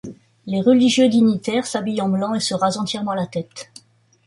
Les 0.47 0.61
religieux 0.61 1.09
dignitaires 1.09 1.67
s'habillent 1.67 2.01
en 2.01 2.09
blanc 2.09 2.33
et 2.33 2.39
se 2.39 2.55
rasent 2.55 2.79
entièrement 2.79 3.13
la 3.13 3.27
tête. 3.27 3.71